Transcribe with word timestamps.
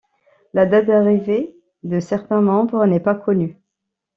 La 0.55 0.65
date 0.65 0.87
d'arrivée 0.87 1.55
de 1.83 1.99
certains 1.99 2.41
membres 2.41 2.87
n'est 2.87 2.99
pas 2.99 3.13
connue. 3.13 3.61